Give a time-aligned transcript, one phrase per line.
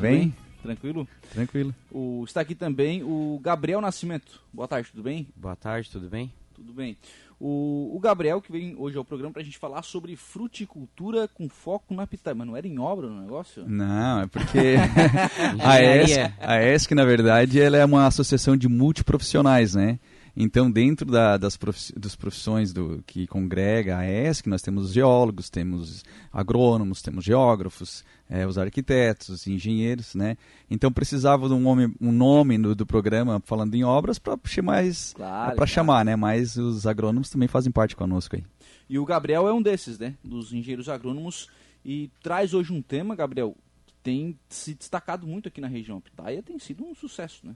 [0.00, 0.34] tudo bem?
[0.62, 1.08] Tranquilo?
[1.32, 1.74] Tranquilo.
[1.90, 4.40] O, está aqui também o Gabriel Nascimento.
[4.52, 5.28] Boa tarde, tudo bem?
[5.36, 6.32] Boa tarde, tudo bem?
[6.54, 6.96] Tudo bem.
[7.38, 11.48] O, o Gabriel, que vem hoje ao programa para a gente falar sobre fruticultura com
[11.48, 12.34] foco na pitaia.
[12.34, 13.64] Mas não era em obra o negócio?
[13.66, 14.76] Não, é porque
[15.62, 19.98] a, ESC, a ESC, na verdade, ela é uma associação de multiprofissionais, né?
[20.36, 21.58] Então, dentro da, das
[21.96, 28.46] dos profissões do, que congrega a ESC, nós temos geólogos, temos agrônomos, temos geógrafos, é,
[28.46, 30.36] os arquitetos, engenheiros, né?
[30.70, 34.84] Então, precisava de um, nome, um nome do, do programa falando em obras para chamar,
[35.14, 36.16] claro, para chamar, né?
[36.16, 38.44] Mas os agrônomos também fazem parte conosco aí.
[38.88, 40.14] E o Gabriel é um desses, né?
[40.22, 41.48] Dos engenheiros agrônomos
[41.84, 43.56] e traz hoje um tema, Gabriel,
[43.86, 46.00] que tem se destacado muito aqui na região.
[46.00, 47.54] Pitaia tem sido um sucesso, né?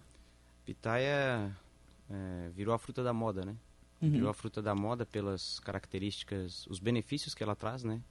[0.64, 1.54] Pitaia
[2.10, 3.56] é, virou a fruta da moda, né?
[4.00, 4.10] Uhum.
[4.10, 8.02] Virou a fruta da moda pelas características, os benefícios que ela traz, né?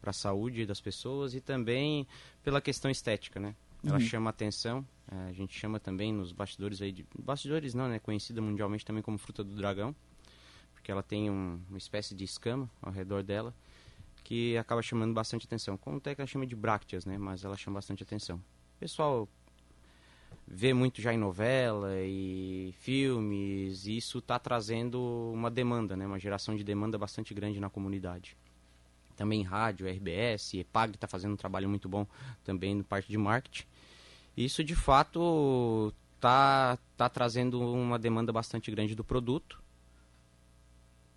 [0.00, 2.06] Para a saúde das pessoas e também
[2.42, 3.54] pela questão estética, né?
[3.82, 4.00] Ela uhum.
[4.00, 7.06] chama atenção, é, a gente chama também nos bastidores aí de...
[7.18, 7.98] Bastidores não, né?
[7.98, 9.94] Conhecida mundialmente também como fruta do dragão,
[10.72, 13.54] porque ela tem um, uma espécie de escama ao redor dela
[14.24, 15.76] que acaba chamando bastante atenção.
[15.76, 17.16] Como até que ela chama de brácteas, né?
[17.16, 18.42] Mas ela chama bastante atenção.
[18.78, 19.28] Pessoal
[20.50, 26.18] vê muito já em novela e filmes, e isso está trazendo uma demanda, né, uma
[26.18, 28.36] geração de demanda bastante grande na comunidade.
[29.14, 32.06] Também rádio, RBS, EPAG está fazendo um trabalho muito bom
[32.44, 33.66] também no parte de marketing.
[34.36, 39.60] Isso de fato está tá trazendo uma demanda bastante grande do produto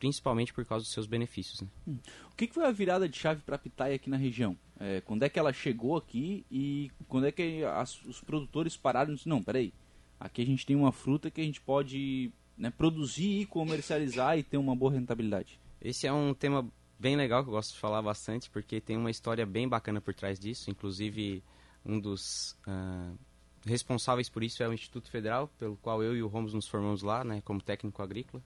[0.01, 1.61] principalmente por causa dos seus benefícios.
[1.61, 1.67] Né?
[1.87, 1.97] Hum.
[2.31, 4.57] O que, que, foi a virada de chave para a pitaia aqui na região?
[4.79, 9.11] É, quando é que ela chegou aqui e quando é que as, os produtores pararam
[9.11, 9.71] e disseram, não, peraí,
[10.19, 14.43] aqui a gente tem uma fruta que a gente pode né, produzir e comercializar e
[14.43, 15.59] ter uma boa rentabilidade?
[15.79, 16.67] Esse é um tema
[16.99, 20.15] bem legal que eu gosto de falar bastante, porque tem uma história bem bacana por
[20.15, 21.43] trás disso, inclusive
[21.85, 22.57] um dos...
[22.67, 23.15] Uh,
[23.67, 27.03] responsáveis por isso é o Instituto Federal, pelo qual eu e o Romos nos formamos
[27.03, 28.41] lá, né, como técnico agrícola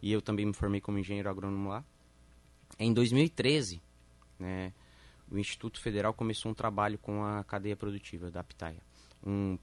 [0.00, 1.84] e eu também me formei como engenheiro agrônomo lá.
[2.78, 3.80] Em 2013,
[4.38, 4.72] né,
[5.30, 8.80] o Instituto Federal começou um trabalho com a cadeia produtiva da pitaia.
[9.26, 9.58] Um,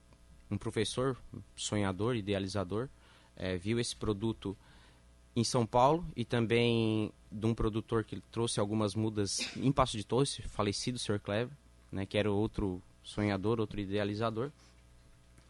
[0.50, 1.16] um professor
[1.54, 2.88] sonhador, idealizador,
[3.36, 4.56] é, viu esse produto
[5.34, 10.04] em São Paulo e também de um produtor que trouxe algumas mudas em Passo de
[10.04, 11.20] Torres, falecido Sr.
[11.20, 11.54] Clever,
[11.92, 14.50] né, que era outro sonhador, outro idealizador,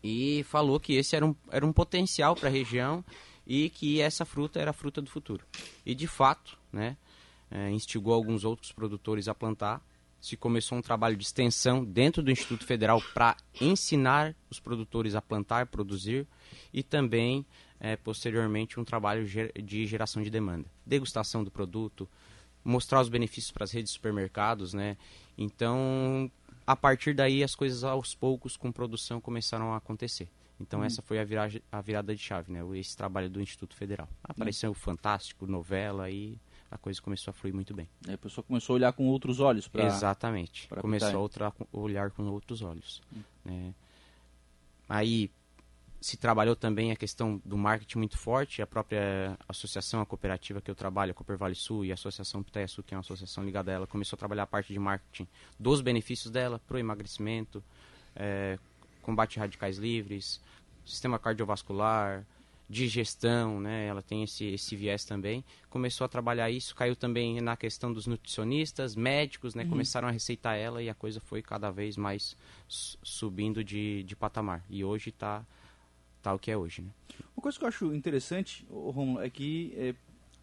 [0.03, 3.05] e falou que esse era um, era um potencial para a região
[3.47, 5.45] e que essa fruta era a fruta do futuro.
[5.85, 6.97] E de fato, né,
[7.51, 9.81] é, instigou alguns outros produtores a plantar.
[10.21, 15.23] Se começou um trabalho de extensão dentro do Instituto Federal para ensinar os produtores a
[15.23, 16.27] plantar, produzir
[16.73, 17.47] e também
[17.79, 22.09] é, posteriormente um trabalho de geração de demanda, degustação do produto,
[22.65, 24.97] mostrar os benefícios para as redes de supermercados, né?
[25.39, 26.31] Então,
[26.67, 30.29] a partir daí as coisas aos poucos com produção começaram a acontecer.
[30.61, 30.85] Então hum.
[30.85, 32.61] essa foi a, viragem, a virada de chave, né?
[32.79, 34.09] Esse trabalho do Instituto Federal.
[34.25, 34.75] Apareceu hum.
[34.75, 36.39] fantástico, novela e
[36.71, 37.89] a coisa começou a fluir muito bem.
[38.13, 40.67] A pessoa começou a olhar com outros olhos para Exatamente.
[40.69, 43.03] Pra começou a olhar com outros olhos.
[43.15, 43.23] Hum.
[43.45, 43.75] Né?
[44.89, 45.31] Aí
[46.01, 48.63] se trabalhou também a questão do marketing muito forte.
[48.63, 52.43] A própria associação, a cooperativa que eu trabalho, a Cooper Vale Sul e a Associação
[52.43, 54.79] Pitaia Sul, que é uma associação ligada a ela, começou a trabalhar a parte de
[54.79, 55.27] marketing
[55.59, 57.63] dos benefícios dela para o emagrecimento,
[58.15, 58.59] é,
[59.07, 60.41] combate a radicais livres,
[60.85, 62.27] sistema cardiovascular,
[62.69, 63.87] digestão, né?
[63.87, 65.45] Ela tem esse, esse viés também.
[65.71, 69.63] Começou a trabalhar isso, caiu também na questão dos nutricionistas, médicos, né?
[69.63, 69.71] Uhum.
[69.71, 74.65] Começaram a receitar ela e a coisa foi cada vez mais subindo de, de patamar.
[74.69, 75.47] E hoje está
[76.21, 76.91] tá o que é hoje, né?
[77.37, 79.95] Uma coisa que eu acho interessante, Romulo, é que é,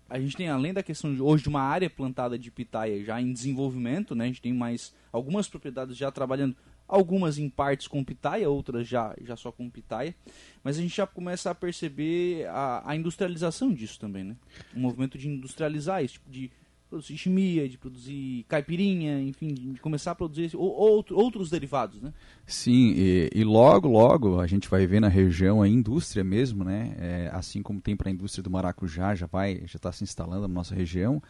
[0.09, 3.22] a gente tem, além da questão de hoje de uma área plantada de pitaia já
[3.22, 4.23] em desenvolvimento, né?
[4.23, 6.56] A gente tem mais algumas propriedades já trabalhando
[6.88, 10.16] algumas em partes com pitaia, outras já, já só com pitaia,
[10.64, 14.36] mas a gente já começa a perceber a, a industrialização disso também, né?
[14.76, 16.52] Um movimento de industrializar isso, tipo de
[16.94, 22.14] produzir chimia, de produzir caipirinha, enfim, de começar a produzir outro, outros derivados, né?
[22.46, 26.96] Sim, e, e, logo, logo a gente vai ver na região a indústria mesmo, né?
[27.00, 30.47] É, assim como tem para a indústria do maracujá, já vai, já está se instalando
[30.47, 31.22] na nossa região,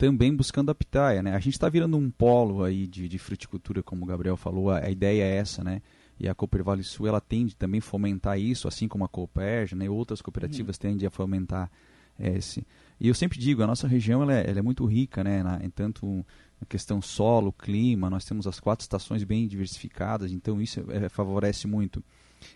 [0.00, 1.34] também buscando a pitaia, né?
[1.34, 4.78] A gente está virando um polo aí de, de fruticultura, como o Gabriel falou, a,
[4.78, 5.82] a, ideia é essa, né?
[6.18, 9.76] E a Cooper Vale Sul, ela tende também a fomentar isso, assim como a Cooperja,
[9.76, 9.90] né?
[9.90, 10.80] Outras cooperativas uhum.
[10.80, 11.70] tendem a fomentar
[12.18, 12.66] esse.
[12.98, 15.42] E eu sempre digo, a nossa região ela é, ela é muito rica, né?
[15.42, 16.24] Na, em tanto
[16.58, 21.66] na questão solo, clima, nós temos as quatro estações bem diversificadas, então isso é, favorece
[21.66, 22.02] muito.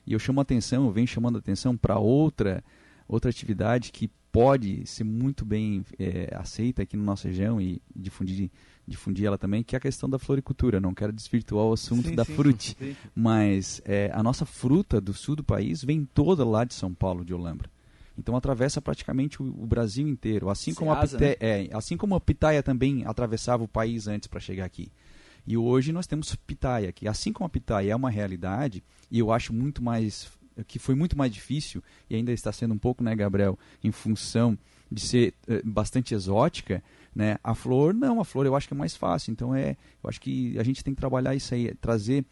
[0.06, 2.64] E eu chamo a atenção, eu venho chamando a atenção para outra
[3.06, 8.50] outra atividade que pode ser muito bem é, aceita aqui na nossa região e difundir,
[8.84, 10.80] difundir ela também, que é a questão da floricultura.
[10.80, 12.96] Não quero desvirtuar o assunto Sim, da sim, frute, sim.
[13.14, 17.24] mas é, a nossa fruta do sul do país vem toda lá de São Paulo,
[17.24, 17.70] de Olambra.
[18.18, 22.20] Então atravessa praticamente o, o Brasil inteiro, assim como, a pité- é, assim como a
[22.20, 24.90] pitaia também atravessava o país antes para chegar aqui.
[25.46, 28.82] E hoje nós temos pitaia, que assim como a pitaia é uma realidade,
[29.12, 30.28] e eu acho muito mais
[30.66, 34.56] que foi muito mais difícil e ainda está sendo um pouco, né, Gabriel, em função
[34.90, 36.82] de ser eh, bastante exótica,
[37.14, 37.38] né?
[37.42, 39.32] A flor não, a flor eu acho que é mais fácil.
[39.32, 42.24] Então é, eu acho que a gente tem que trabalhar isso aí, trazer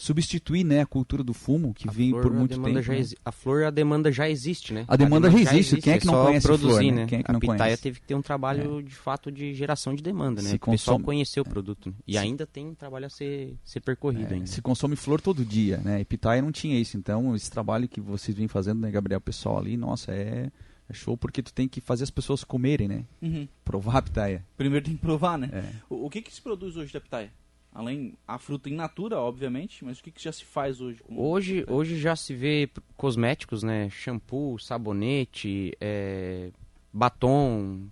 [0.00, 2.82] substituir, né, a cultura do fumo que A vem flor, por a muito demanda tempo.
[2.82, 3.08] já né?
[3.24, 4.84] A flor, a demanda já existe, né?
[4.88, 5.76] A demanda já existe.
[5.80, 6.92] Quem é que não só conhece produzir, flor, né?
[6.92, 7.06] né?
[7.06, 7.82] Quem é que a não pitaia conhece?
[7.82, 10.48] teve que ter um trabalho de fato de geração de demanda, né?
[10.50, 11.90] Se o pessoal consome- conhecer o produto.
[11.90, 11.94] né?
[12.06, 14.46] E Se- ainda tem um trabalho a ser, ser percorrido É, ainda.
[14.46, 16.00] se consome flor todo dia, né?
[16.00, 16.96] E pitaia não tinha isso.
[16.96, 20.50] Então, esse trabalho que vocês vêm fazendo, né, Gabriel, pessoal ali, nossa, é,
[20.88, 23.04] é show porque tu tem que fazer as pessoas comerem, né?
[23.20, 23.46] Uhum.
[23.64, 24.44] Provar a pitaia.
[24.56, 25.50] Primeiro tem que provar, né?
[25.52, 25.62] É.
[25.90, 27.30] O, o que, que se produz hoje da pitaia?
[27.72, 31.00] Além a fruta in natura, obviamente, mas o que, que já se faz hoje?
[31.08, 33.88] Hoje, hoje já se vê cosméticos, né?
[33.90, 36.50] Shampoo, sabonete, é,
[36.92, 37.88] batom,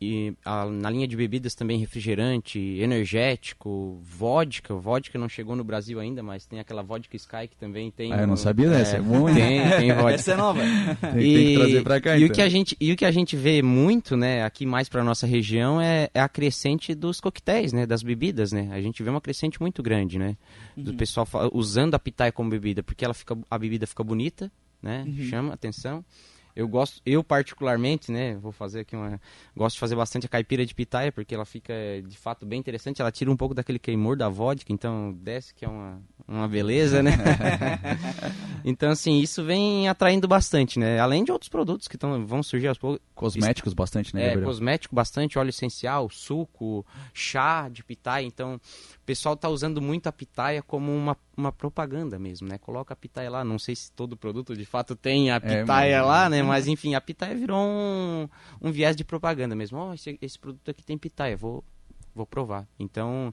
[0.00, 4.74] e a- na linha de bebidas também refrigerante, energético, vodka.
[4.74, 8.12] Vodka não chegou no Brasil ainda, mas tem aquela vodka Sky que também tem.
[8.12, 9.34] Ah, eu não no- sabia dessa, é bom, hein?
[9.34, 10.12] Tem, tem vodka.
[10.14, 10.60] Essa é nova.
[10.60, 12.32] Tem, tem que trazer pra cá, e então.
[12.32, 15.02] o que a gente e o que a gente vê muito, né, aqui mais para
[15.02, 18.68] nossa região é, é a crescente dos coquetéis, né, das bebidas, né.
[18.72, 20.36] A gente vê uma crescente muito grande, né,
[20.76, 24.50] do pessoal usando a pitaia como bebida, porque ela fica a bebida fica bonita,
[24.82, 26.04] né, chama atenção.
[26.58, 29.20] Eu gosto, eu particularmente, né, vou fazer aqui uma,
[29.56, 31.72] gosto de fazer bastante a caipira de pitaia porque ela fica
[32.04, 33.00] de fato bem interessante.
[33.00, 37.02] Ela tira um pouco daquele queimor da vodka, então desce que é uma, uma beleza,
[37.02, 37.12] né?
[38.64, 40.98] então assim isso vem atraindo bastante, né?
[41.00, 43.00] Além de outros produtos que tão, vão surgir aos poucos.
[43.14, 44.46] Cosméticos bastante, né, É, Gabriel?
[44.48, 48.24] cosmético bastante, óleo essencial, suco, chá de pitaia.
[48.24, 48.60] Então, o
[49.06, 52.58] pessoal está usando muito a pitaia como uma, uma propaganda mesmo, né?
[52.58, 53.42] Coloca a pitaia lá.
[53.42, 56.42] Não sei se todo produto de fato tem a É, pitaia mas- lá, né?
[56.42, 58.28] Mas enfim, a pitaia virou um,
[58.62, 59.78] um viés de propaganda mesmo.
[59.78, 61.64] Ó, esse, esse produto aqui tem pitaia, vou,
[62.14, 62.68] vou provar.
[62.78, 63.32] Então,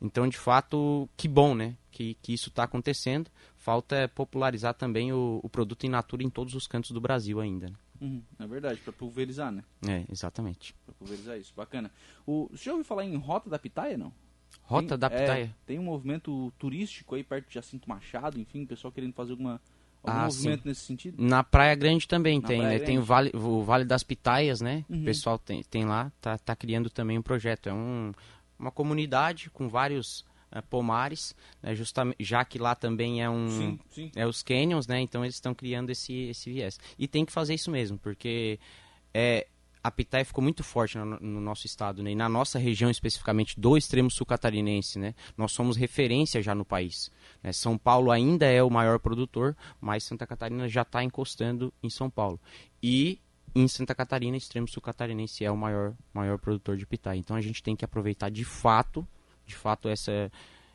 [0.00, 1.76] então, de fato, que bom, né?
[1.90, 3.30] Que, que isso está acontecendo.
[3.56, 7.40] Falta é popularizar também o, o produto in natura em todos os cantos do Brasil
[7.40, 7.68] ainda.
[7.68, 7.74] né?
[8.00, 9.62] Uhum, é verdade, pra pulverizar, né?
[9.88, 10.74] É, exatamente.
[10.84, 11.90] Pra pulverizar isso, bacana.
[12.26, 14.12] O, você já ouviu falar em Rota da Pitaia, não?
[14.62, 15.56] Rota Tem- da é, pitaia.
[15.66, 19.60] tem um movimento turístico aí perto de Jacinto Machado, enfim, o pessoal querendo fazer alguma,
[20.02, 21.22] algum Ah, movimento nesse sentido.
[21.22, 22.78] Na Praia Grande também Na tem, né?
[22.80, 23.06] Tem o Grande.
[23.08, 24.84] vale, o vale das Pitaias, né?
[24.88, 25.02] Uhum.
[25.02, 27.68] O pessoal tem, tem lá, tá, tá criando também um projeto.
[27.68, 28.12] É um,
[28.64, 31.74] uma comunidade com vários eh, pomares, né?
[31.74, 33.48] Justamente, já que lá também é um...
[33.48, 34.10] Sim, sim.
[34.16, 35.00] É os canyons, né?
[35.00, 36.78] Então eles estão criando esse, esse viés.
[36.98, 38.58] E tem que fazer isso mesmo, porque
[39.12, 39.46] é,
[39.82, 42.12] a pitaia ficou muito forte no, no nosso estado, né?
[42.12, 45.14] E na nossa região especificamente do extremo sul catarinense, né?
[45.36, 47.10] Nós somos referência já no país.
[47.42, 47.52] né?
[47.52, 52.08] São Paulo ainda é o maior produtor, mas Santa Catarina já está encostando em São
[52.08, 52.40] Paulo.
[52.82, 53.20] E
[53.54, 57.18] em Santa Catarina, extremo sul catarinense é o maior, maior produtor de pitaia.
[57.18, 59.06] Então a gente tem que aproveitar de fato,
[59.46, 60.30] de fato essa,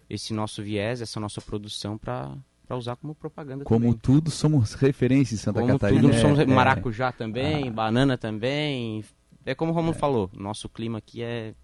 [0.09, 2.35] esse nosso viés, essa nossa produção para
[2.67, 3.99] para usar como propaganda Como também.
[3.99, 6.01] tudo, somos referência em Santa Como Catarina.
[6.03, 7.71] tudo, é- somos é- maracujá também, Ah.
[7.71, 9.03] banana também.
[9.43, 11.55] É como o Romulo falou, nosso clima aqui é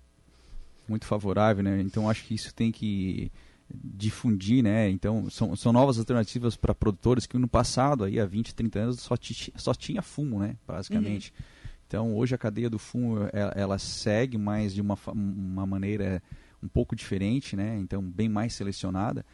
[0.88, 1.80] muito favorável, né?
[1.80, 3.32] Então acho que isso tem que
[3.74, 4.90] difundir, né?
[4.90, 9.00] Então são, são novas alternativas para produtores que no passado, aí há 20, 30 anos,
[9.02, 9.16] só,
[9.56, 10.56] só tinha fumo, né?
[10.68, 11.34] Basicamente.
[11.88, 16.22] Então hoje a cadeia do fumo ela, ela segue mais de uma, uma maneira
[16.62, 17.78] um pouco diferente, né?
[17.80, 19.26] Então bem mais selecionada.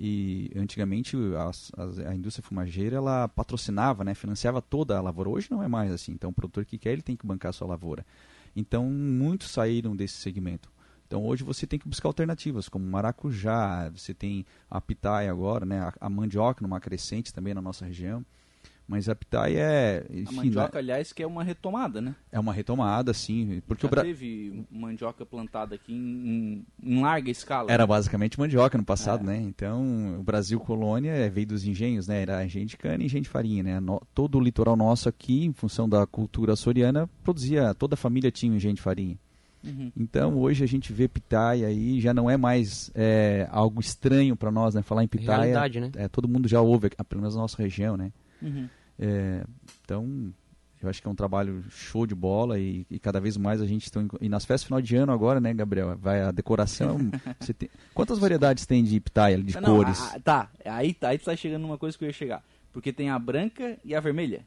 [0.00, 1.16] E antigamente
[1.48, 4.14] as- as- a indústria fumageira ela patrocinava, né?
[4.14, 5.28] Financiava toda a lavoura.
[5.30, 6.12] Hoje não é mais assim.
[6.12, 8.06] Então o produtor que quer ele tem que bancar a sua lavoura.
[8.54, 10.70] Então muitos saíram desse segmento.
[11.08, 15.80] Então hoje você tem que buscar alternativas, como maracujá, você tem a pitaia agora, né?
[15.80, 18.24] A, a mandioca numa crescente também na nossa região.
[18.86, 22.14] Mas a pitaia é, A enfim, mandioca, né, aliás, que é uma retomada, né?
[22.32, 24.02] é uma retomada, sim, porque Já o Bra...
[24.02, 27.70] teve mandioca plantada aqui em, em- em larga escala.
[27.70, 27.86] era né?
[27.86, 29.26] basicamente mandioca no passado, É.
[29.26, 29.42] né?
[29.42, 32.22] Então o Brasil colônia é, veio dos engenhos, né?
[32.22, 33.78] Era engenho de cana e engenho de farinha, né?
[33.80, 38.30] No- todo o litoral nosso aqui, em função da cultura açoriana, produzia, toda a família
[38.30, 39.18] tinha um engenho de farinha.
[39.64, 39.90] Uhum.
[39.96, 44.50] Então hoje a gente vê pitaia aí, já não é mais é, algo estranho para
[44.50, 44.82] nós, né?
[44.82, 45.90] Falar em pitaia, realidade, né?
[45.96, 48.12] é, todo mundo já ouve, pelo menos na nossa região, né?
[48.40, 48.68] Uhum.
[48.98, 49.44] É,
[49.84, 50.32] então,
[50.82, 53.66] eu acho que é um trabalho show de bola e, e cada vez mais a
[53.66, 54.00] gente está.
[54.20, 55.96] E nas festas final de ano agora, né, Gabriel?
[55.98, 56.98] Vai a decoração.
[57.40, 60.00] você tem, quantas variedades tem de pitaia, de Ah, não, cores?
[60.00, 62.44] ah, tá, aí, aí tu tá chegando numa coisa que eu ia chegar.
[62.72, 64.44] Porque tem a branca e a vermelha.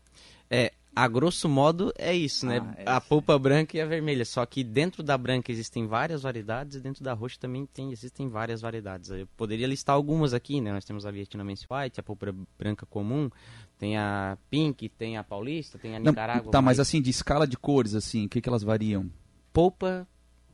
[0.50, 2.60] É, A grosso modo é isso, né?
[2.60, 4.26] Ah, é a polpa branca e a vermelha.
[4.26, 8.28] Só que dentro da branca existem várias variedades e dentro da roxa também tem, existem
[8.28, 9.10] várias variedades.
[9.10, 10.74] Eu poderia listar algumas aqui, né?
[10.74, 13.30] Nós temos a Vietnamese White, a polpa branca comum,
[13.78, 16.52] tem a Pink, tem a Paulista, tem a Não, Nicarágua.
[16.52, 19.10] tá, mas assim, de escala de cores, assim, o que, que elas variam?
[19.52, 20.08] polpa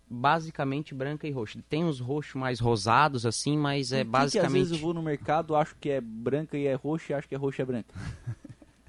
[0.09, 1.59] basicamente branca e roxa.
[1.67, 4.93] Tem os roxos mais rosados assim, mas é que que, basicamente às vezes eu vou
[4.93, 7.63] no mercado, acho que é branca e é roxa e acho que é roxa e
[7.63, 7.93] é branca.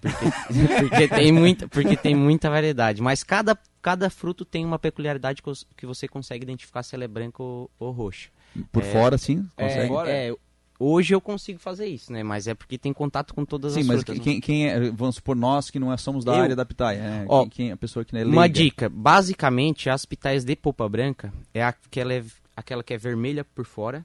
[0.79, 5.43] porque tem muita, porque tem muita variedade, mas cada cada fruto tem uma peculiaridade
[5.77, 8.29] que você consegue identificar se ela é branca ou, ou roxa.
[8.73, 9.87] Por É, fora, assim, consegue?
[9.87, 10.35] Agora- É,
[10.79, 12.23] hoje eu consigo fazer isso, né?
[12.23, 14.19] Mas é porque tem contato com todas Sim, as mas frutas.
[14.19, 14.25] né?
[14.25, 16.43] quem, quem é, vamos supor, nós que não é- somos da Eu?
[16.43, 17.27] área da pitaia, né?
[17.29, 18.55] Ó, quem, quem é a pessoa que não é Uma leiga?
[18.61, 22.25] dica, basicamente as pitaias de polpa branca é aquela, é
[22.57, 24.05] aquela que é vermelha por fora,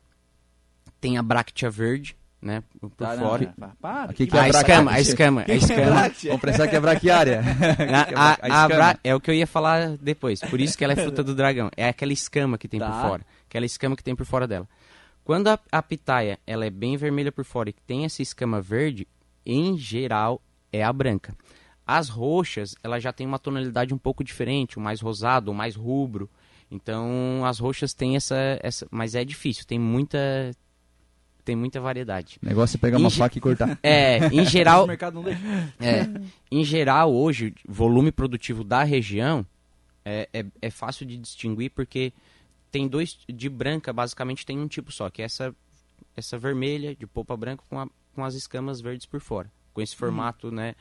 [1.01, 3.43] tem a bráctea verde, né, por Tá, não, fora.
[3.43, 6.11] é, para, Aqui que que é a escama, a escama, a Que que é escama.
[6.25, 7.41] Vamos pensar que é braquiária.
[8.15, 10.95] A- a- A é o que eu ia falar depois, por isso que ela é
[10.97, 11.69] fruta do dragão.
[11.77, 13.01] É aquela escama que tem por Tá.
[13.07, 14.67] fora, aquela escama que tem por fora dela.
[15.23, 19.07] Quando a, a pitaia ela é bem vermelha por fora e tem essa escama verde,
[19.45, 21.33] em geral é a branca.
[21.87, 25.75] As roxas, ela já tem uma tonalidade um pouco diferente, o mais rosado, o mais
[25.75, 26.29] rubro.
[26.71, 30.17] Então, as roxas têm essa, essa, mas é difícil, tem muita
[31.43, 32.39] tem muita variedade.
[32.41, 33.77] O negócio é pegar uma Em ge- faca e cortar.
[33.83, 35.39] É, em O geral, mercado não deixa.
[35.79, 36.07] é,
[36.51, 39.45] em geral, hoje, volume produtivo da região
[40.05, 42.11] é, é, é fácil de distinguir porque
[42.71, 45.53] tem dois de branca, basicamente tem um tipo só, que é essa,
[46.15, 49.95] essa vermelha de polpa branca com, a- com as escamas verdes por fora, com esse
[49.95, 50.75] formato, né?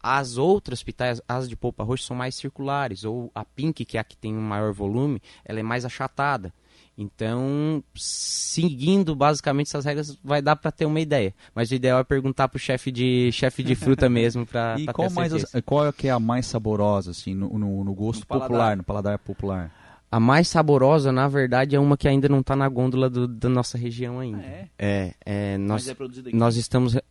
[0.00, 4.00] As outras pitaias, as de polpa roxa, são mais circulares, ou a pink, que é
[4.00, 6.52] a que tem um maior volume, ela é mais achatada.
[7.00, 11.32] Então, seguindo basicamente essas regras, vai dar para ter uma ideia.
[11.54, 14.92] Mas o ideal é perguntar pro chefe de chefe de fruta mesmo para E ter
[14.92, 15.62] qual, a mais, certeza.
[15.62, 18.48] qual é que é a mais saborosa, assim, no, no, no gosto No paladar.
[18.48, 19.70] popular, no paladar popular?
[20.10, 23.48] A mais saborosa, na verdade, é uma que ainda não está na gôndola do- da
[23.48, 24.38] nossa região ainda.
[24.38, 24.68] Ah, é?
[24.78, 26.36] É, é, nós, Mas é produzido aqui.
[26.36, 26.96] nós estamos.
[26.96, 27.02] é,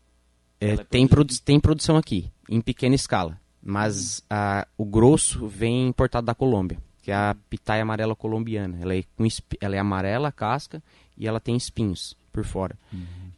[0.60, 3.40] é tem, produzida produ tem produção aqui, em pequena escala.
[3.64, 6.78] Mas a- o grosso vem importado da Colômbia,
[7.08, 8.78] que é a pitaia amarela colombiana.
[8.82, 9.26] Ela é, com
[9.62, 10.84] ela é amarela a casca
[11.18, 12.78] e ela tem espinhos por fora.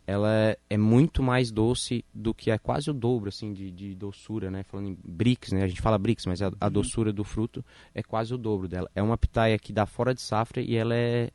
[0.07, 4.49] Ela é, muito mais doce do que é quase o dobro assim de, de doçura,
[4.49, 4.63] né?
[4.63, 5.61] Falando em brix, né?
[5.61, 8.89] A gente fala brix, mas a, a doçura do fruto é quase o dobro dela.
[8.95, 11.29] É uma pitaia que dá fora de safra e ela é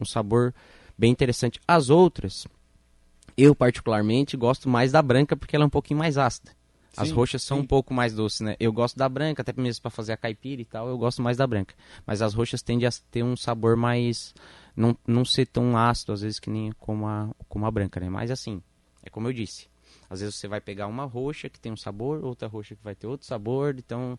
[0.00, 0.54] um sabor
[0.96, 1.58] bem interessante.
[1.66, 2.46] As outras,
[3.36, 6.52] eu particularmente gosto mais da branca porque ela é um pouquinho mais ácida.
[6.96, 7.62] As Sim, roxas são sim.
[7.62, 8.56] um pouco mais doces, né?
[8.58, 11.36] Eu gosto da branca, até mesmo para fazer a caipira e tal, eu gosto mais
[11.36, 11.74] da branca.
[12.06, 14.34] Mas as roxas tendem a ter um sabor mais.
[14.76, 18.08] Não, não ser tão ácido, às vezes, que nem como a, como a branca, né?
[18.08, 18.62] Mas assim,
[19.04, 19.68] é como eu disse.
[20.08, 22.94] Às vezes você vai pegar uma roxa que tem um sabor, outra roxa que vai
[22.94, 24.18] ter outro sabor, então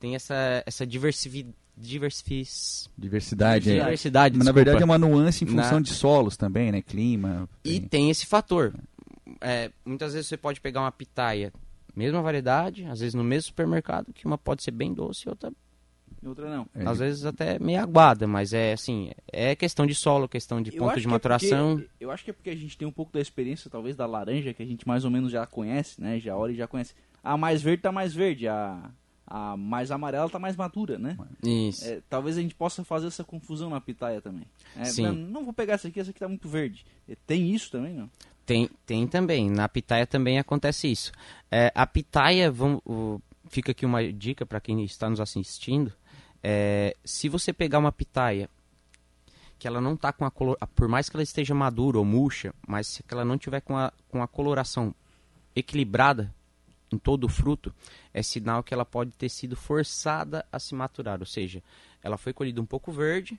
[0.00, 1.46] tem essa, essa diversivi,
[1.76, 3.70] diversifis, Diversidade.
[3.70, 3.74] é.
[3.78, 4.36] diversidade.
[4.38, 6.80] Mas na verdade é uma nuance em função Na- de solos também, né?
[6.82, 7.48] Clima.
[7.64, 8.74] E tem- tem esse fator.
[9.40, 11.52] É, muitas vezes você pode pegar uma pitaia,
[11.98, 15.52] mesma variedade, às vezes no mesmo supermercado, que uma pode ser bem doce e outra,
[16.22, 16.66] E outra não.
[16.74, 20.70] é, às vezes até meio aguada, mas é assim, é questão de solo, questão de
[20.74, 21.76] Eu ponto de que é maturação.
[21.76, 24.06] porque- eu acho que é porque a gente tem um pouco da experiência, talvez, da
[24.06, 26.18] laranja, que a gente mais ou menos já conhece, né?
[26.20, 26.94] Já olha e já conhece.
[27.22, 28.90] A mais verde tá mais verde, a,
[29.26, 31.16] a mais amarela tá mais madura, né?
[31.42, 31.84] Isso.
[31.84, 34.46] É, talvez a gente possa fazer essa confusão na pitaia também.
[34.76, 35.02] É, Sim.
[35.02, 36.86] Não, não vou pegar essa aqui, essa aqui tá muito verde.
[37.08, 38.08] É, Tem isso também, não?
[38.48, 39.50] Tem, tem também.
[39.50, 41.12] Na pitaia também acontece isso.
[41.50, 42.80] É, a pitaia, vamos,
[43.50, 45.92] fica aqui uma dica para quem está nos assistindo.
[46.42, 48.48] É, se você pegar uma pitaia
[49.58, 52.54] que ela não tá com a color, por mais que ela esteja madura ou murcha,
[52.66, 54.94] mas se ela não tiver com a, com a coloração
[55.54, 56.34] equilibrada
[56.90, 57.74] em todo o fruto,
[58.14, 61.62] é sinal que ela pode ter sido forçada a se maturar, ou seja,
[62.02, 63.38] ela foi colhida um pouco verde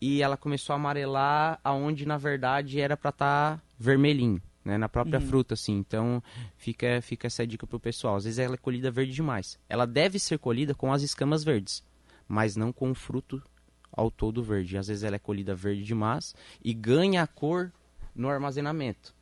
[0.00, 5.20] e ela começou a amarelar aonde na verdade era para estar vermelhinho, né, na própria
[5.20, 5.76] fruta assim.
[5.76, 6.22] Então,
[6.56, 8.16] fica fica essa dica pro pessoal.
[8.16, 9.58] Às vezes ela é colhida verde demais.
[9.68, 11.84] Ela deve ser colhida com as escamas verdes,
[12.26, 13.42] mas não com o fruto
[13.92, 14.76] ao todo verde.
[14.78, 17.70] Às vezes ela é colhida verde demais e ganha a cor
[18.14, 19.14] no armazenamento.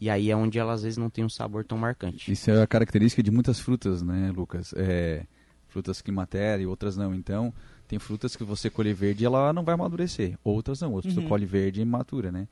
[0.00, 2.30] E aí é onde ela às vezes não tem um sabor tão marcante.
[2.30, 4.74] Isso é a característica de muitas frutas, né, Lucas?
[4.76, 5.24] É,
[5.68, 7.14] frutas climatéria e outras não.
[7.14, 7.52] Então,
[7.88, 10.38] tem frutas que você colhe verde e ela não vai amadurecer.
[10.44, 11.22] Outras não, outras Uhum.
[11.22, 12.46] você colhe verde e matura, né?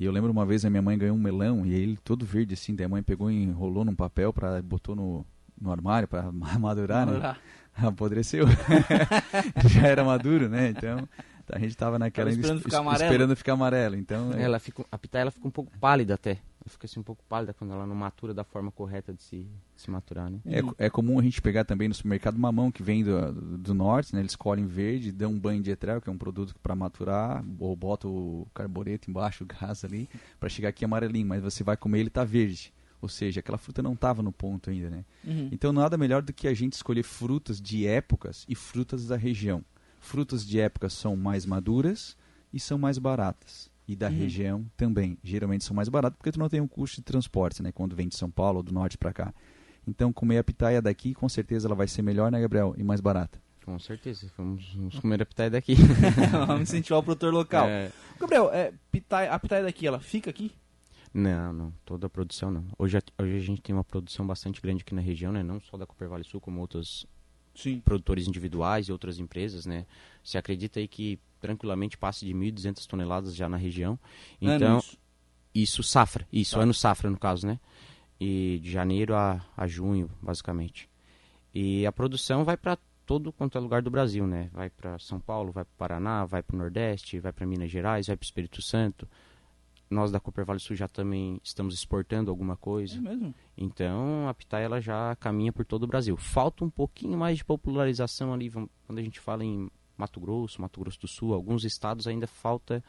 [0.00, 2.54] E eu lembro uma vez a minha mãe ganhou um melão e ele todo verde
[2.54, 5.26] assim, daí a mãe pegou e enrolou num papel para botou no,
[5.60, 7.36] no armário para madurar, né?
[7.76, 8.46] Apodreceu.
[9.68, 10.70] Já era maduro, né?
[10.70, 11.06] Então,
[11.52, 13.04] a gente tava naquela Tava esperando es- ficar amarelo.
[13.12, 13.96] esperando ficar amarelo.
[13.96, 16.38] Então, é- Ela fica, a pitaia ela fica um pouco pálida até.
[16.66, 19.90] Fica assim um pouco pálida quando ela não matura da forma correta de se, se
[19.90, 20.40] maturar, né?
[20.46, 23.74] É, é comum a gente pegar também no supermercado mamão que vem do, do, do
[23.74, 24.20] norte, né?
[24.20, 27.74] Eles colhem verde, dão um banho de etrel, que é um produto para maturar, ou
[27.74, 32.00] bota o carbureto embaixo, o gás ali, para chegar aqui amarelinho, mas você vai comer
[32.00, 32.72] ele tá verde.
[33.02, 35.04] Ou seja, aquela fruta não estava no ponto ainda, né?
[35.24, 35.48] Uhum.
[35.50, 39.64] Então nada melhor do que a gente escolher frutas de épocas e frutas da região.
[40.00, 42.16] Frutas de épocas são mais maduras
[42.52, 43.70] e são mais baratas.
[43.90, 44.14] E da Uhum.
[44.16, 45.18] região também.
[45.24, 47.72] Geralmente são mais baratas porque tu não tem um custo de transporte, né?
[47.72, 49.34] Quando vem de São Paulo ou do norte para cá.
[49.84, 52.72] Então comer a pitaia daqui, com certeza ela vai ser melhor, né, Gabriel?
[52.78, 53.42] E mais barata.
[53.64, 55.74] Com certeza, vamos, vamos comer a pitaia daqui.
[56.46, 57.66] Vamos incentivar o produtor local.
[57.68, 60.52] É, Gabriel, é, pitaia- a pitaia daqui, ela fica aqui?
[61.12, 62.64] Não, não, toda a produção não.
[62.78, 65.42] Hoje, a- hoje a gente tem uma produção bastante grande aqui na região, né?
[65.42, 67.06] Não só da Cooper Vale Sul, como outros
[67.54, 67.80] Sim.
[67.80, 69.84] produtores individuais e outras empresas, né?
[70.22, 73.98] Se acredita aí que tranquilamente passe de 1.200 toneladas já na região.
[74.40, 74.98] Então, Anos.
[75.54, 76.62] isso safra, isso, Tá.
[76.62, 77.58] ano safra no caso, né?
[78.20, 80.88] E de janeiro a, a junho, basicamente.
[81.54, 84.50] E a produção vai para todo quanto é lugar do Brasil, né?
[84.52, 88.06] Vai para São Paulo, vai para Paraná, vai para o Nordeste, vai para Minas Gerais,
[88.06, 89.08] vai para o Espírito Santo.
[89.90, 92.96] Nós da Cooper Vale Sul já também estamos exportando alguma coisa.
[92.98, 93.34] É mesmo?
[93.58, 96.16] Então a pitaia ela já caminha por todo o Brasil.
[96.16, 99.68] Falta um pouquinho mais de popularização ali quando a gente fala em
[100.00, 102.82] Mato Grosso, Mato Grosso do Sul, alguns estados ainda falta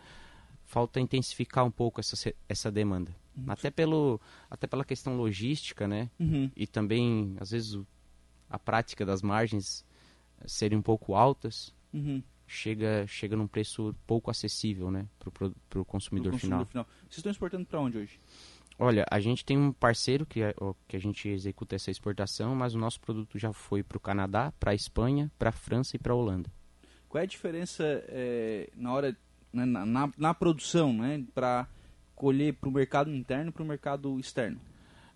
[0.66, 3.14] falta intensificar um pouco essa essa demanda.
[3.48, 6.10] Até pelo até pela questão logística, né?
[6.20, 6.50] Uhum.
[6.56, 7.86] E também às vezes o-
[8.50, 9.86] a prática das margens
[10.40, 12.22] eh, serem um pouco altas, Uhum.
[12.48, 16.60] chega chega num preço pouco acessível, né, pro, pro, pro consumidor Pro final.
[16.60, 16.86] consumidor final.
[17.10, 18.20] Vocês estão exportando para onde hoje?
[18.80, 22.56] Olha, a gente tem um parceiro que, é, o- que a gente executa essa exportação,
[22.56, 25.96] mas o nosso produto já foi para o Canadá, para a Espanha, para a França
[25.96, 26.50] e para a Holanda.
[27.12, 29.14] Qual é a diferença é, na hora
[29.52, 31.68] né, na, na, na produção, né, para
[32.16, 34.58] colher para o mercado interno e para o mercado externo?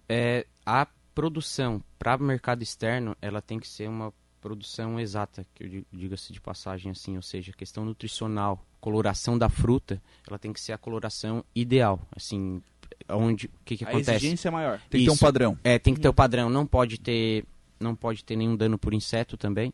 [0.10, 5.64] É, a produção para o mercado externo, ela tem que ser uma produção exata, que
[5.64, 10.52] eu di- diga-se de passagem assim, ou seja, questão nutricional, coloração da fruta, ela tem
[10.52, 12.62] que ser a coloração ideal, assim,
[13.08, 14.12] onde o que, que a acontece?
[14.18, 14.82] exigência é maior.
[14.90, 15.24] Tem que ter um Isso.
[15.24, 15.58] padrão.
[15.64, 17.46] É, tem que ter o padrão, não pode ter,
[17.80, 19.74] não pode ter nenhum dano por inseto também.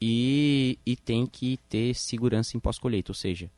[0.00, 3.50] E, e tem que ter segurança em pós-colheita, ou seja,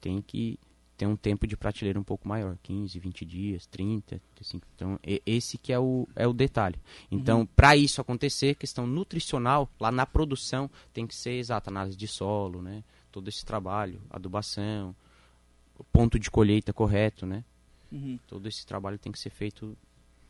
[0.00, 0.58] tem que
[0.96, 4.66] ter um tempo de prateleira um pouco maior, 15, 20 dias, 30, 35.
[4.74, 6.78] Então, esse que é o, é o detalhe.
[7.10, 12.06] Então, para isso acontecer, questão nutricional, lá na produção, tem que ser exata, análise de
[12.06, 12.84] solo, né?
[13.10, 14.94] Todo esse trabalho, adubação,
[15.92, 17.44] ponto de colheita correto, né?
[17.90, 18.18] Uhum.
[18.26, 19.76] Todo esse trabalho tem que ser feito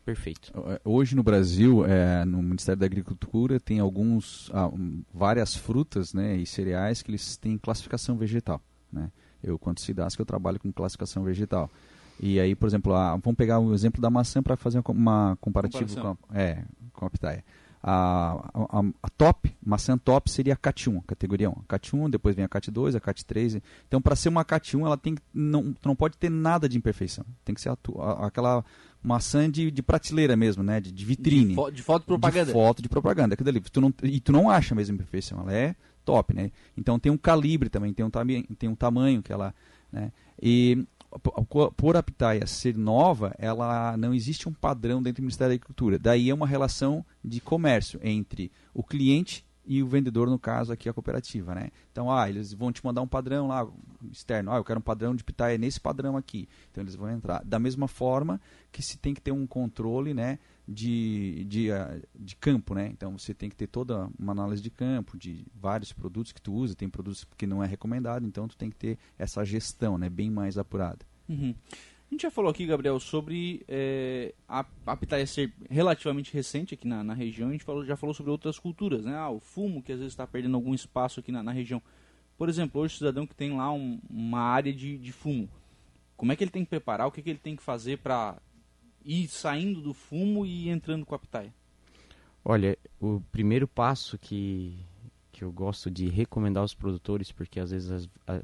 [0.05, 0.53] perfeito.
[0.83, 6.37] Hoje no Brasil, é, no Ministério da Agricultura, tem alguns, ah, um, várias frutas né,
[6.37, 8.61] e cereais que eles têm classificação vegetal.
[8.91, 9.11] Né?
[9.43, 11.69] Eu, quanto Cidasco, eu trabalho com classificação vegetal.
[12.19, 15.37] E aí, por exemplo, a, vamos pegar o exemplo da maçã para fazer uma, uma
[15.41, 16.63] comparativa com a, é,
[16.93, 17.43] com a pitaia.
[17.87, 21.53] A, a, a- top, maçã top seria a CAT1, categoria 1.
[21.53, 23.61] A CAT1, depois vem a CAT2, a CAT3.
[23.87, 27.23] Então, para ser uma CAT1, ela tem que, não, não pode ter nada de imperfeição.
[27.43, 28.65] Tem que ser a a- aquela
[29.03, 30.81] maçã de, de prateleira mesmo, né?
[30.81, 31.49] De, de vitrine.
[31.49, 32.45] De, fo de foto propaganda.
[32.47, 33.33] De foto de propaganda.
[33.35, 33.59] Aquilo ali.
[33.61, 35.41] Tu não, e tu não acha mesmo imperfeição.
[35.41, 36.51] Ela é top, né?
[36.75, 38.09] Então tem um calibre também, tem um,
[38.57, 39.53] tem um tamanho que ela...
[39.91, 40.11] Né?
[40.41, 40.83] E
[41.19, 45.99] por- a pitaia ser nova, ela não existe um padrão dentro do Ministério da Agricultura.
[45.99, 50.87] Daí é uma relação de comércio entre o cliente e o vendedor, no caso aqui
[50.87, 51.69] a cooperativa, né?
[51.91, 53.67] Então, ah, eles vão te mandar um padrão lá
[54.11, 54.51] externo.
[54.51, 56.47] Ah, eu quero um padrão de pitaia nesse padrão aqui.
[56.71, 57.43] Então eles vão entrar.
[57.43, 58.39] Da mesma forma
[58.71, 62.87] que se tem que ter um controle, né, de, de, ah, de campo, né?
[62.87, 66.53] Então você tem que ter toda uma análise de campo, de vários produtos que tu
[66.53, 70.09] usa, tem produtos que não é recomendado, então tu tem que ter essa gestão, né,
[70.09, 71.05] bem mais apurada.
[71.27, 71.55] Uhum.
[72.15, 76.87] A gente já falou aqui, Gabriel, sobre é, a, a pitaia ser relativamente recente aqui
[76.87, 77.49] na, na região.
[77.49, 79.13] A gente falou, já falou sobre outras culturas, né?
[79.17, 81.81] Ah, o fumo, que às vezes está perdendo algum espaço aqui na, na região.
[82.37, 85.49] Por exemplo, hoje o cidadão que tem lá um- uma área de, de fumo,
[86.15, 87.05] como é que ele tem que preparar?
[87.05, 88.37] O que, que ele tem que fazer para
[89.03, 91.53] ir saindo do fumo e entrando com a pitaia?
[92.45, 94.79] Olha, o primeiro passo que,
[95.33, 98.35] que eu gosto de recomendar aos produtores, porque às vezes as- a,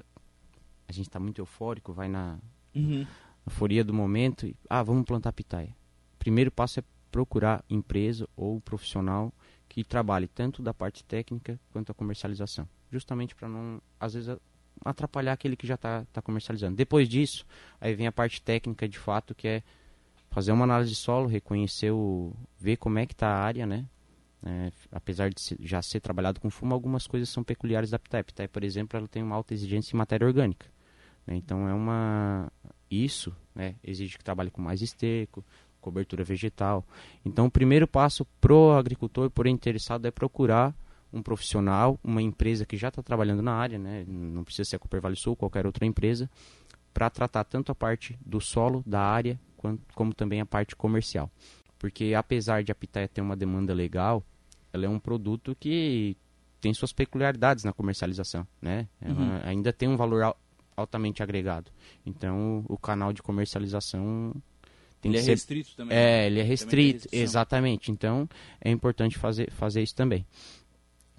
[0.89, 2.37] a gente está muito eufórico, vai na
[2.75, 3.05] Uhum.
[3.45, 5.75] Euforia do momento e, ah, vamos plantar pitaia.
[6.19, 9.33] Primeiro passo é procurar empresa ou profissional
[9.67, 14.37] que trabalhe tanto da parte técnica quanto a comercialização, justamente para não, às vezes,
[14.83, 16.75] atrapalhar aquele que já está tá comercializando.
[16.75, 17.45] Depois disso,
[17.79, 19.63] aí vem a parte técnica de fato, que é
[20.29, 23.85] fazer uma análise de solo, reconhecer o, ver como é que está a área, né?
[24.43, 28.21] É, apesar de já ser trabalhado com fumo, algumas coisas são peculiares da pitaia.
[28.21, 30.65] A pitaia, por exemplo, ela tem uma alta exigência em matéria orgânica.
[31.27, 31.35] né?
[31.35, 32.51] Então é uma
[32.91, 35.43] isso né, exige que trabalhe com mais esterco,
[35.79, 36.85] cobertura vegetal.
[37.25, 40.75] Então, o primeiro passo pro agricultor, por interessado, é procurar
[41.11, 44.79] um profissional, uma empresa que já está trabalhando na área, né, não precisa ser a
[44.79, 46.29] Cooper Vale Sul, qualquer outra empresa,
[46.93, 51.29] para tratar tanto a parte do solo, da área, quanto, como também a parte comercial.
[51.79, 54.23] Porque apesar de a pitaia ter uma demanda legal,
[54.71, 56.15] ela é um produto que
[56.61, 58.87] tem suas peculiaridades na comercialização, né?
[59.01, 59.39] Uhum.
[59.43, 60.37] ainda tem um valor al-
[60.81, 61.71] altamente agregado.
[62.05, 64.33] Então, o canal de comercialização
[64.99, 65.97] tem Ele que é ser restrito também.
[65.97, 67.91] é, ele é restrito, exatamente.
[67.91, 68.27] Então,
[68.59, 70.25] é importante fazer, fazer isso também.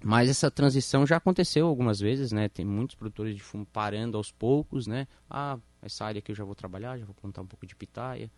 [0.05, 2.49] Mas essa transição já aconteceu algumas vezes, né?
[2.49, 5.07] Tem muitos produtores de fumo parando aos poucos, né?
[5.29, 8.29] Ah, essa área aqui eu já vou trabalhar, já vou plantar um pouco de pitaia.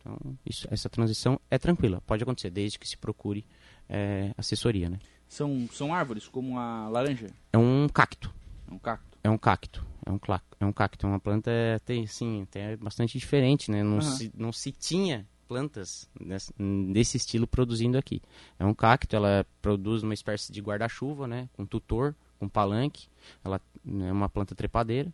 [0.00, 3.44] Então, isso, essa transição é tranquila, pode acontecer, desde que se procure
[3.88, 4.98] é, assessoria, né?
[5.28, 7.28] São, são árvores, como a laranja.
[7.52, 8.32] É um cacto,
[8.70, 9.15] É um cacto.
[9.26, 10.18] É um cacto, é um,
[10.60, 13.82] é um cacto, é uma planta é, tem, assim, até bastante diferente, né?
[13.82, 14.02] Não, Aham.
[14.02, 16.52] se, não se tinha plantas nessa-
[16.92, 18.20] desse estilo produzindo aqui.
[18.58, 21.48] É um cacto, ela produz uma espécie de guarda-chuva, né?
[21.54, 23.08] Com tutor, com palanque,
[23.44, 25.12] ela é uma planta trepadeira.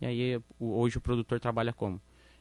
[0.00, 2.00] E aí hoje o produtor trabalha como?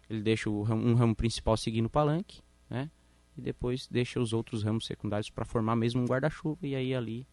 [0.09, 2.89] Ele deixa o ramo- um ramo principal seguindo o palanque, né?
[3.37, 7.27] E depois deixa os outros ramos secundários para formar mesmo um guarda-chuva e aí ali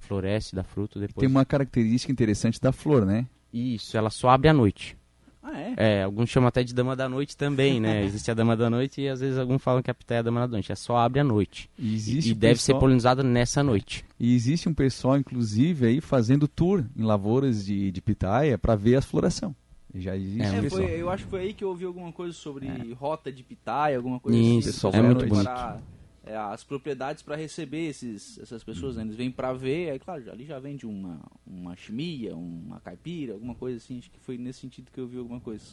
[0.00, 1.20] floresce, dá fruto depois.
[1.20, 3.26] Tem uma característica interessante da flor, né?
[3.52, 4.96] Isso, ela só abre à noite.
[5.42, 5.74] Ah, é?
[5.76, 8.04] É, alguns chamam até de dama da noite também, né?
[8.04, 10.22] Existe a dama da noite e às vezes alguns falam que a pitaia é a
[10.22, 10.70] dama da noite.
[10.70, 11.70] É só abre à noite.
[11.78, 14.04] E existe e um deve ser pessoal- polinizada nessa noite.
[14.18, 18.96] E existe um pessoal, inclusive, aí fazendo tour em lavouras de, de pitaia para ver
[18.96, 19.56] a floração.
[19.94, 20.82] Já existe É, um É, pessoal.
[20.82, 23.96] foi, eu acho que foi aí que eu ouvi alguma coisa sobre rota de pitaia,
[23.96, 24.96] alguma coisa Isso, assim.
[24.96, 25.82] é Pra muito preparar,
[26.24, 29.02] é, as propriedades para receber esses, essas pessoas, né?
[29.02, 33.54] Eles vêm para ver, aí claro, ali já vende uma, uma chimia, uma caipira, alguma
[33.54, 33.98] coisa assim.
[33.98, 35.64] Acho que foi nesse sentido que eu vi alguma coisa.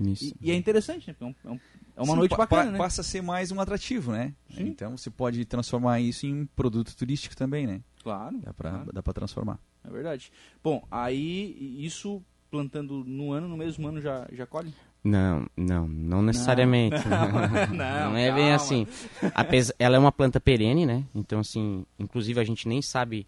[0.00, 0.34] Isso.
[0.40, 1.14] E, e é interessante, né?
[1.18, 1.60] porque É, um- é um-
[1.96, 2.78] é uma Sim, noite bacana, pa- né?
[2.78, 4.34] Passa a ser mais um atrativo, né?
[4.50, 4.66] Sim.
[4.68, 7.80] Então você pode transformar isso em um produto turístico também, né?
[8.02, 9.60] Claro, Dá pra, claro, dá transformar.
[9.84, 10.32] é verdade.
[10.64, 14.74] Bom, aí isso plantando no ano, no mesmo ano já, já colhe?
[15.04, 16.96] Não, não, não necessariamente.
[17.08, 18.54] Não, Não, é bem calma.
[18.54, 18.86] assim.
[19.34, 21.04] Apesar, ela é uma planta perene, né?
[21.14, 23.26] Então, assim, inclusive a gente nem sabe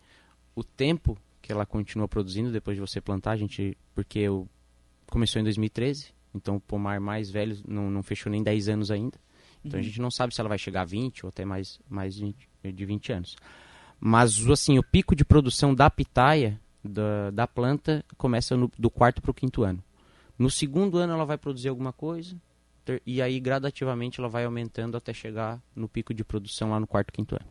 [0.54, 4.48] o tempo que ela continua produzindo depois de você plantar, a gente, porque eu
[5.10, 9.18] começou em 2013, então o pomar mais velho não, não fechou nem 10 anos ainda.
[9.64, 9.84] Então a Uhum.
[9.88, 12.48] gente não sabe se ela vai chegar a 20 ou até mais, mais de 20,
[12.72, 13.36] de 20 anos.
[13.98, 19.20] Mas, assim, o pico de produção da pitaia, da, da planta, começa no- do quarto
[19.22, 19.82] para o quinto ano.
[20.38, 22.36] No segundo ano ela vai produzir alguma coisa,
[22.84, 26.86] ter- e aí gradativamente ela vai aumentando até chegar no pico de produção lá no
[26.86, 27.46] quarto, quinto ano.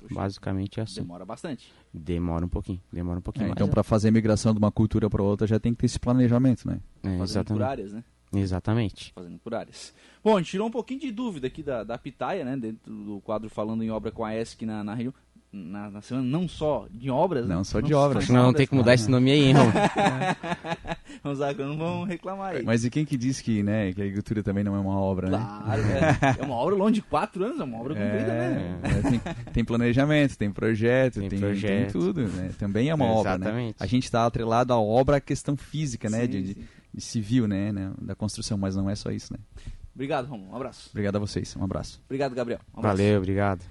[0.00, 1.00] Puxa, Basicamente é assim.
[1.02, 1.70] Demora bastante.
[1.92, 3.56] Demora um pouquinho, demora um pouquinho É, mais.
[3.56, 6.00] então, para fazer a migração de uma cultura para outra, já tem que ter esse
[6.00, 6.80] planejamento, né?
[7.02, 7.62] É, Fazendo por exatamente.
[7.64, 8.04] áreas, né?
[8.32, 9.12] Exatamente.
[9.12, 9.92] fazendo por áreas.
[10.24, 12.56] Bom, a gente tirou um pouquinho de dúvida aqui da, da pitaia, né?
[12.56, 15.12] Dentro do quadro falando em obra com a ESC na, na região.
[15.52, 17.44] Na, na semana, não só de obras.
[17.44, 17.54] né?
[17.56, 18.24] Não só de obras.
[18.26, 19.68] de Não, tem que mudar esse nome aí, hein, Rom?
[21.28, 22.62] Os não vão reclamar aí.
[22.62, 25.28] Mas e quem que diz que, né, que a agricultura também não é uma obra,
[25.28, 25.38] né?
[25.38, 28.80] Claro, é, é uma obra longe de quatro anos, é uma obra comprida, né?
[28.82, 29.20] É, é, tem,
[29.52, 31.92] tem planejamento, tem projeto, Tem tem, tem projeto.
[31.92, 32.52] tudo, né?
[32.56, 33.46] Também é uma obra, né?
[33.46, 33.76] Exatamente.
[33.80, 36.22] A gente está atrelado à obra à questão física, né?
[36.22, 36.64] Sim, de, de- sim.
[36.94, 37.72] de civil, né?
[37.72, 37.92] né?
[38.00, 39.38] Da construção, mas não é só isso, né?
[39.92, 40.52] Obrigado, Romulo.
[40.52, 40.90] Um abraço.
[40.92, 42.00] Obrigado a vocês, um abraço.
[42.06, 42.60] Obrigado, Gabriel.
[42.72, 42.96] Um abraço.
[42.96, 43.62] Valeu, obrigado.